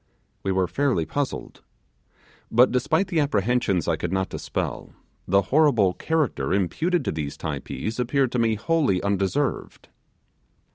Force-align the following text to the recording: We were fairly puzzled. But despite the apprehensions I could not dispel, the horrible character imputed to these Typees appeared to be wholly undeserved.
We 0.41 0.51
were 0.51 0.65
fairly 0.67 1.05
puzzled. 1.05 1.61
But 2.49 2.71
despite 2.71 3.09
the 3.09 3.19
apprehensions 3.19 3.87
I 3.87 3.97
could 3.97 4.11
not 4.11 4.29
dispel, 4.29 4.93
the 5.27 5.43
horrible 5.53 5.93
character 5.93 6.55
imputed 6.55 7.05
to 7.05 7.11
these 7.11 7.37
Typees 7.37 7.99
appeared 7.99 8.31
to 8.31 8.39
be 8.39 8.55
wholly 8.55 8.99
undeserved. 9.03 9.89